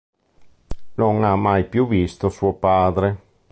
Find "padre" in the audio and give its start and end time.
2.55-3.17